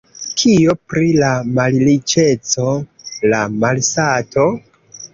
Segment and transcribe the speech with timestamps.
[0.43, 1.29] Kio pri la
[1.59, 2.75] malriĉeco,
[3.35, 4.53] la malsato?